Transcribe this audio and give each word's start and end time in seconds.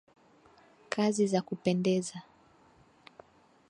Kazi 0.89 1.27
za 1.27 1.41
kupendeza. 1.41 2.21